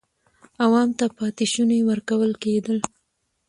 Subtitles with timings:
[0.63, 2.77] عوام ته پاتې شوني ورکول کېدل.